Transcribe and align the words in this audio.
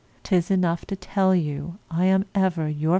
'Tis 0.23 0.49
enough 0.49 0.83
to 0.83 0.95
tell 0.95 1.35
you 1.35 1.77
I 1.91 2.05
am 2.05 2.25
ever 2.33 2.67
Yours. 2.67 2.89